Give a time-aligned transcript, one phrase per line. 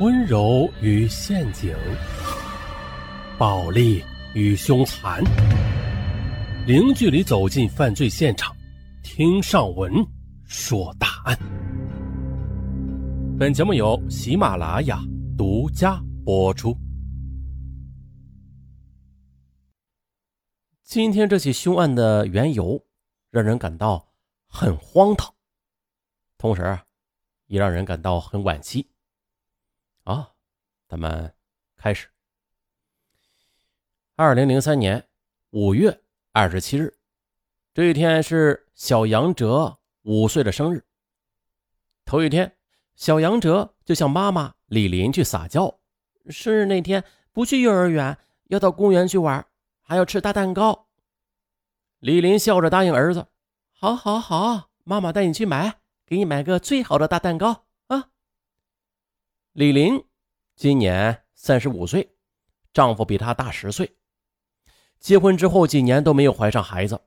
[0.00, 1.76] 温柔与陷阱，
[3.38, 4.02] 暴力
[4.34, 5.22] 与凶残，
[6.66, 8.56] 零距离走进犯罪现场，
[9.02, 9.92] 听上文
[10.46, 11.38] 说大案。
[13.38, 14.98] 本节目由喜马拉雅
[15.36, 16.74] 独家播出。
[20.82, 22.82] 今天这起凶案的缘由，
[23.30, 24.08] 让人感到
[24.48, 25.30] 很荒唐，
[26.38, 26.78] 同时
[27.48, 28.88] 也让人感到很惋惜。
[30.04, 30.32] 啊，
[30.88, 31.34] 咱们
[31.76, 32.08] 开始。
[34.16, 35.08] 二零零三年
[35.50, 36.02] 五月
[36.32, 36.98] 二十七日，
[37.74, 40.84] 这一天是小杨哲五岁的生日。
[42.04, 42.56] 头一天，
[42.96, 45.78] 小杨哲就向妈妈李林去撒娇，
[46.28, 48.16] 生日那天不去幼儿园，
[48.48, 49.46] 要到公园去玩，
[49.80, 50.88] 还要吃大蛋糕。
[52.00, 53.26] 李林笑着答应儿子
[53.72, 57.66] ：“好，好，好，妈妈带你去买，给你买个最好的大蛋糕。”
[59.52, 60.00] 李林
[60.54, 62.08] 今年三十五岁，
[62.72, 63.96] 丈夫比她大十岁。
[65.00, 67.00] 结婚之后几年都没有怀上孩子，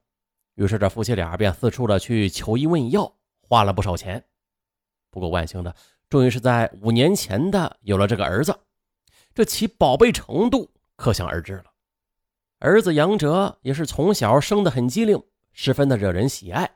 [0.55, 4.21] 于是这夫妻俩便四处的去求医问药，花了不少钱。
[5.09, 5.73] 不过万幸的，
[6.09, 8.53] 终于是在五年前的有了这个儿子，
[9.33, 11.71] 这其宝贝程度可想而知了。
[12.59, 16.69] 儿子杨哲也是从小生得很机灵，十分的惹人喜爱，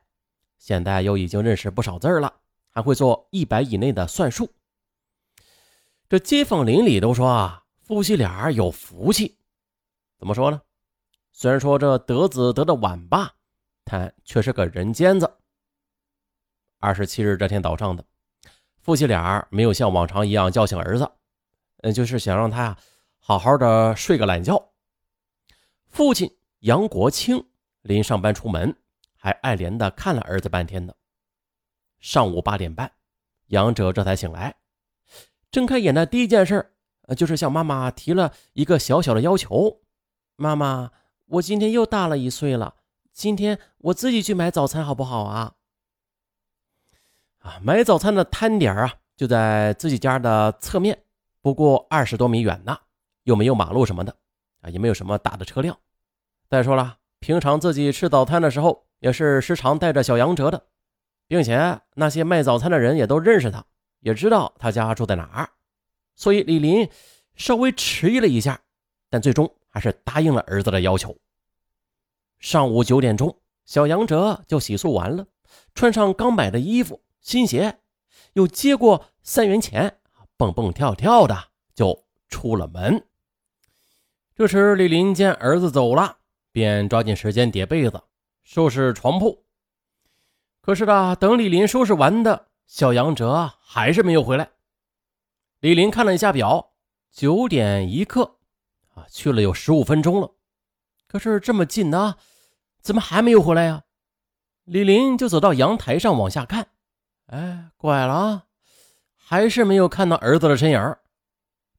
[0.58, 2.34] 现在又已经认识不少字了，
[2.70, 4.50] 还会做一百以内的算术。
[6.10, 9.38] 这街坊邻里都说啊，夫妻俩有福气。
[10.18, 10.62] 怎么说呢？
[11.34, 13.36] 虽然说这得子得的晚吧，
[13.84, 15.30] 但却是个人尖子。
[16.80, 18.06] 二十七日这天早上的，
[18.80, 21.12] 夫妻俩没有像往常一样叫醒儿子，
[21.84, 22.78] 嗯，就是想让他呀
[23.20, 24.72] 好好的睡个懒觉。
[25.88, 27.46] 父亲杨国清
[27.82, 28.74] 临上班出门，
[29.18, 30.94] 还爱怜的看了儿子半天呢。
[32.00, 32.90] 上午八点半，
[33.48, 34.56] 杨哲这才醒来。
[35.58, 36.74] 睁开眼的第一件事，
[37.08, 39.80] 呃，就是向妈妈提了一个小小的要求
[40.38, 40.92] ：“妈妈，
[41.26, 42.76] 我今天又大了一岁了，
[43.12, 45.56] 今天我自己去买早餐好不好啊？”
[47.42, 51.02] 啊，买早餐的摊点啊，就在自己家的侧面，
[51.42, 52.78] 不过二十多米远呢，
[53.24, 54.16] 又没有马路什么的，
[54.62, 55.76] 啊，也没有什么大的车辆。
[56.48, 60.68] 再说了，平常自己吃早餐的时候，也是时常带着小杨哲的，
[61.28, 63.66] 并且那些卖早餐的人也都认识他。
[64.00, 65.50] 也知道他家住在哪儿，
[66.16, 66.90] 所以李林
[67.36, 68.62] 稍微迟疑了一下，
[69.10, 71.18] 但最终还是答应了儿子的要求。
[72.40, 75.26] 上午九点钟，小杨哲就洗漱完了，
[75.74, 77.80] 穿上刚买的衣服、新鞋，
[78.34, 80.00] 又接过三元钱，
[80.38, 81.36] 蹦蹦跳跳的
[81.74, 83.04] 就出了门。
[84.36, 86.20] 这时，李林见儿子走了，
[86.52, 88.02] 便抓紧时间叠被子、
[88.44, 89.44] 收拾床铺。
[90.62, 92.47] 可是呢，等李林收拾完的。
[92.68, 94.52] 小杨哲还是没有回来。
[95.62, 96.74] 李林看了一下表，
[97.12, 98.36] 九点一刻，
[98.94, 100.30] 啊，去了有十五分钟了。
[101.08, 102.18] 可是这么近呢，
[102.82, 103.84] 怎么还没有回来呀？
[104.66, 106.68] 李林就走到阳台上往下看，
[107.28, 108.48] 哎，怪了，
[109.16, 110.96] 还是没有看到儿子的身影。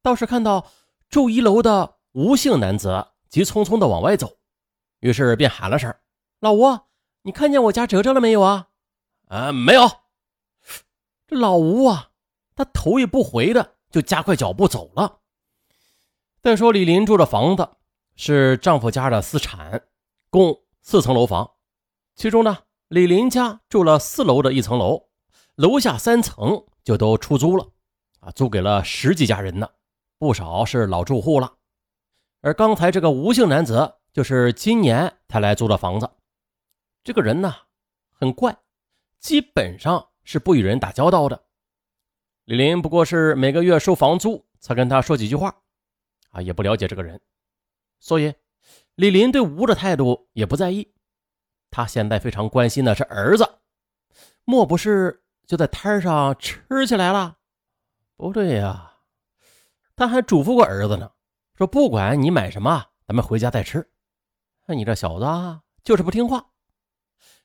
[0.01, 0.65] 倒是看到
[1.07, 4.37] 住一楼的吴姓男子急匆匆的往外走，
[5.01, 5.93] 于是便喊了声
[6.41, 6.79] ：“老吴，
[7.21, 8.69] 你看见我家哲哲了没有啊
[9.29, 9.87] ？”“啊，没有。”
[11.29, 12.09] 这老吴啊，
[12.55, 15.19] 他头也不回的就加快脚步走了。
[16.41, 17.69] 再说李林住的房子
[18.15, 19.83] 是丈夫家的私产，
[20.31, 21.51] 共四层楼房，
[22.15, 22.57] 其中呢，
[22.87, 25.09] 李林家住了四楼的一层楼，
[25.53, 27.69] 楼下三层就都出租了，
[28.21, 29.69] 啊，租给了十几家人呢，
[30.17, 31.53] 不少是老住户了。
[32.41, 36.09] 而刚才这个吴姓男子，就是今年才来租的房子。
[37.03, 37.53] 这个人呢，
[38.13, 38.57] 很怪，
[39.19, 40.08] 基本上。
[40.31, 41.43] 是不与人打交道的，
[42.45, 45.55] 李林不过是每个月收房租才跟他说几句话，
[46.29, 47.19] 啊，也不了解这个人，
[47.99, 48.31] 所以
[48.93, 50.93] 李林对吴的态度也不在意。
[51.71, 53.43] 他现在非常关心的是儿子，
[54.45, 57.37] 莫不是就在摊上吃起来了？
[58.15, 58.99] 不对呀，
[59.95, 61.11] 他还嘱咐过儿子呢，
[61.55, 63.83] 说不管你买什么，咱们回家再吃。
[64.67, 66.51] 那你这小子就是不听话。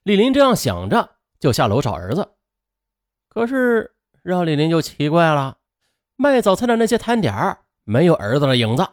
[0.03, 2.31] 李林这样想着，就下楼找儿子。
[3.35, 3.93] 可是
[4.23, 5.59] 让李林就奇怪了，
[6.15, 8.87] 卖早餐的那些摊点没有儿子的影子。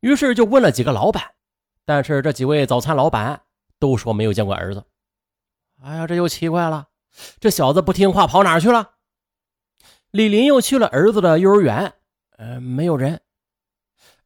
[0.00, 1.22] 于是就问了几个老板，
[1.84, 3.40] 但是这几位早餐老板
[3.78, 4.84] 都说没有见过儿子。
[5.82, 6.88] 哎呀，这又奇怪了，
[7.38, 8.94] 这小子不听话跑哪去了？
[10.10, 11.92] 李林又去了儿子的幼儿园，
[12.38, 13.20] 呃，没有人。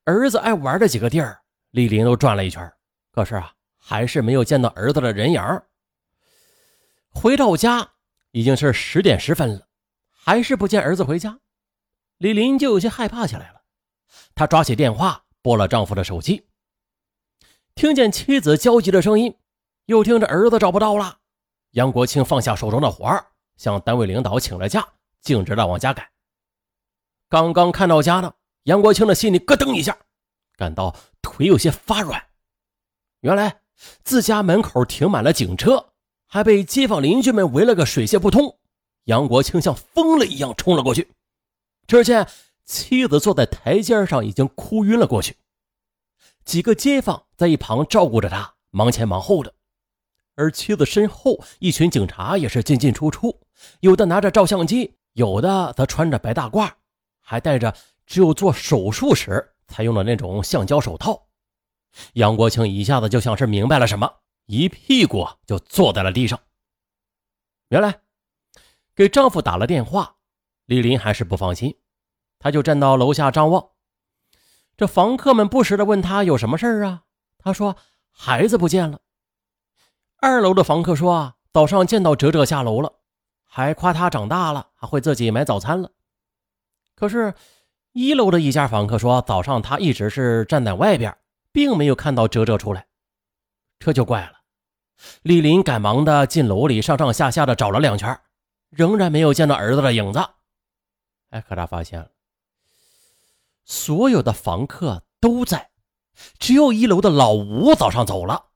[0.04, 2.72] 儿子爱玩的几个地儿，李林都转了一圈，
[3.12, 5.42] 可是啊，还是没有见到儿子的人影。
[7.10, 7.90] 回到家。
[8.32, 9.68] 已经是十点十分了，
[10.10, 11.38] 还是不见儿子回家。
[12.18, 13.62] 李林就有些害怕起来了。
[14.34, 16.46] 她抓起电话拨了丈夫的手机，
[17.74, 19.34] 听见妻子焦急的声音，
[19.86, 21.18] 又听着儿子找不到了，
[21.72, 23.26] 杨国庆放下手中的活儿，
[23.56, 24.86] 向单位领导请了假，
[25.20, 26.06] 径直的往家赶。
[27.28, 29.96] 刚刚看到家呢，杨国庆的心里咯噔一下，
[30.56, 32.22] 感到腿有些发软。
[33.20, 33.60] 原来
[34.02, 35.91] 自家门口停满了警车，
[36.32, 38.58] 还被街坊邻居们围了个水泄不通。
[39.04, 41.12] 杨国庆像疯了一样冲了过去，
[41.86, 42.26] 只见
[42.64, 45.36] 妻子坐在台阶上，已经哭晕了过去。
[46.42, 49.52] 几个街坊在一旁照顾着他，忙前忙后的。
[50.34, 53.38] 而妻子身后，一群警察也是进进出出，
[53.80, 56.70] 有的拿着照相机，有的则穿着白大褂。
[57.20, 57.76] 还戴着
[58.06, 61.26] 只有做手术时才用的那种橡胶手套，
[62.14, 64.10] 杨国庆一下子就像是明白了什么，
[64.46, 66.38] 一屁股就坐在了地上。
[67.68, 68.00] 原来，
[68.94, 70.16] 给丈夫打了电话，
[70.66, 71.78] 李林还是不放心，
[72.38, 73.70] 他就站到楼下张望。
[74.76, 77.04] 这房客们不时的问他有什么事儿啊？
[77.38, 77.76] 他说
[78.10, 79.00] 孩子不见了。
[80.18, 83.00] 二楼的房客说啊，早上见到哲哲下楼了，
[83.44, 85.90] 还夸他长大了，还会自己买早餐了。
[86.94, 87.34] 可是，
[87.92, 91.16] 一楼的一家房客说，早上他一直是站在外边，
[91.50, 92.86] 并没有看到哲哲出来，
[93.82, 94.32] 这就怪了。
[95.22, 98.18] 李林赶忙的进楼里上上下下的找了两圈，
[98.70, 100.20] 仍然没有见到儿子的影子。
[101.30, 102.10] 哎，可他发现了，
[103.64, 105.70] 所有的房客都在，
[106.38, 108.46] 只有一楼的老吴早上走了，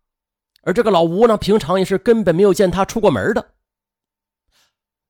[0.62, 3.54] 而这个老吴呢，平常也是根本没有见他出过门的。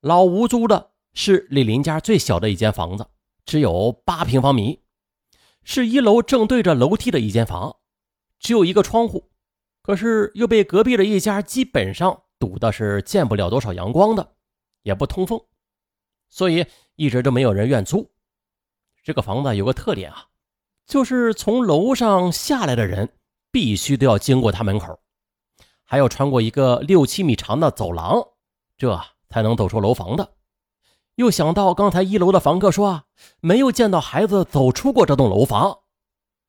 [0.00, 3.06] 老吴租的是李林家最小的一间房子。
[3.44, 4.82] 只有八平方米，
[5.62, 7.76] 是一楼正对着楼梯的一间房，
[8.40, 9.30] 只有一个窗户，
[9.86, 14.32] 可是又被隔壁的一家基本上堵的是见不了多少阳光的，
[14.82, 15.40] 也不通风，
[16.28, 16.66] 所以
[16.96, 18.10] 一直都没有人愿租。
[19.04, 20.26] 这个房子有个特点啊，
[20.86, 23.10] 就是从楼上下来的人
[23.52, 24.98] 必须都要经过他门口，
[25.84, 28.20] 还要穿过一个六七米长的走廊，
[28.76, 30.32] 这才能走出楼房的。
[31.14, 33.04] 又想到刚才一楼的房客说啊，
[33.38, 35.78] 没有见到孩子走出过这栋楼房，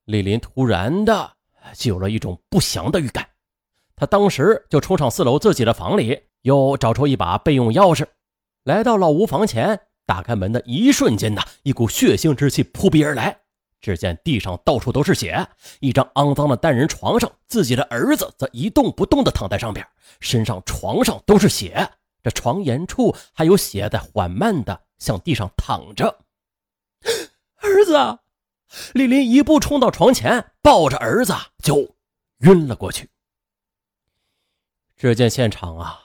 [0.06, 1.37] 李林突然的
[1.74, 3.28] 就有了一种不祥的预感。
[3.96, 8.06] 他当时就冲上四楼自己的房里，又找出一把备用钥匙，
[8.64, 13.40] 来到老吴房前，打开门的一瞬间呢，一股血腥之气扑鼻而来。
[13.80, 15.48] 只见地上到处都是血，
[15.80, 19.86] 一张肮脏的单人床上，自己的儿子则一动不动地躺在上边，
[20.20, 21.88] 身上、床上都是血。
[22.24, 26.08] 这床沿处还有血在缓慢的向地上淌着。
[27.62, 27.94] 儿子，
[28.94, 31.34] 李林一步冲到床前，抱着儿子
[31.64, 31.96] 就
[32.40, 33.10] 晕了过去。
[34.96, 36.00] 只见现场啊，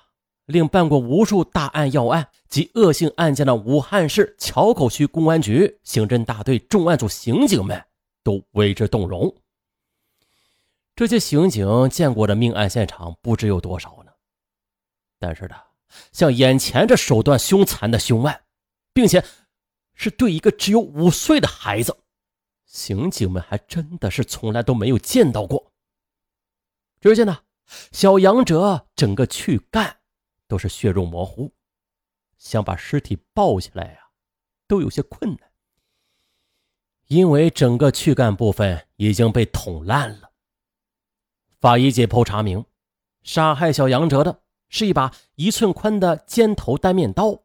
[0.46, 7.84] 令办过无数大案要案及恶性案件的武汉市桥口区公安局刑侦大队重案组刑警们
[8.22, 9.34] 都为之动容。
[10.94, 14.12] 这些刑警见过的命案现场不知有多少呢？
[15.18, 15.56] 但是呢。
[16.10, 18.44] 像眼前这手段凶残的凶案，
[18.94, 19.22] 并且
[19.94, 21.94] 是对一个只有五岁的孩子，
[22.72, 25.72] 刑警们还真的是从来都没有见到过。
[27.02, 27.42] 只见呢，
[27.92, 30.00] 小杨哲整个躯干
[30.48, 31.52] 都是血肉模糊，
[32.38, 33.98] 想把尸体抱起来呀，
[34.66, 35.50] 都有些困难，
[37.08, 40.32] 因为整个躯干部分已经被捅烂了。
[41.60, 42.64] 法医解剖查明，
[43.22, 44.40] 杀害小杨哲的。
[44.74, 47.42] 是一把一寸宽的尖头单面刀，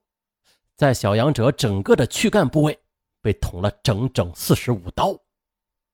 [0.77, 2.79] 在小杨哲整个的躯干部位
[3.27, 5.13] 被捅了整整四十五刀，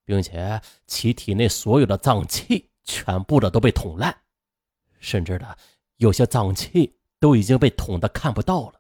[0.06, 4.16] 并且其体内所有的脏器全部的都被捅烂，
[5.00, 5.58] 甚至的
[5.98, 8.80] 有些脏器都已经被捅的看不到了。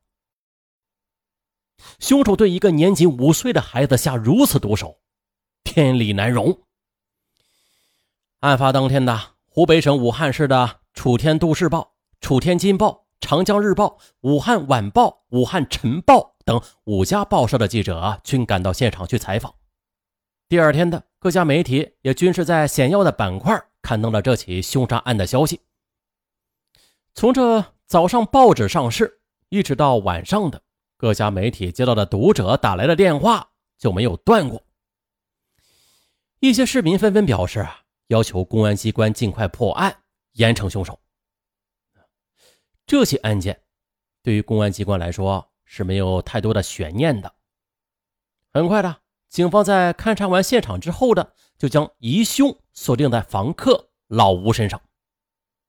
[1.98, 5.00] 凶手对一个年仅五岁的孩子下如此毒手，
[5.64, 6.62] 天理难容。
[8.42, 11.80] 案发当天的湖北省武汉市的《楚天都市报》。
[12.20, 12.88] 《楚天金报》
[13.20, 13.88] 《长江日报》
[14.22, 19.54] 《武汉晚报》《武汉晨报》等五家报社的记者啊均赶到现场去采访。
[20.50, 25.62] 第二天的各家媒体也均是在显要的板块刊登了这起凶杀案的消息。
[27.16, 30.62] 从这早上报纸上市，一直到晚上的
[30.98, 34.62] 各家媒体接到的读者打来的电话就没有断过。
[36.40, 41.00] 一些市民纷纷表示啊，要求公安机关尽快破案，严惩凶手。
[42.86, 43.62] 这起案件
[44.22, 47.34] 对于公安机关来说是没有太多的悬念的。
[48.52, 54.82] 很快的，警方在勘察完现场之后的，就将疑凶锁定在房客老吴身上，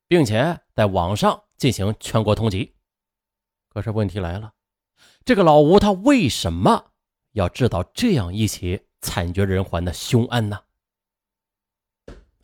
[0.07, 2.73] 并且在网上进行全国通缉。
[3.69, 4.53] 可是问题来了，
[5.25, 6.93] 这个老吴他为什么
[7.33, 10.61] 要制造这样一起惨绝人寰的凶案呢？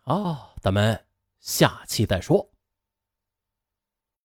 [0.05, 1.07] 哦，咱们
[1.39, 2.51] 下期再说。